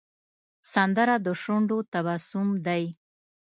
[0.73, 2.83] سندره د شونډو تبسم دی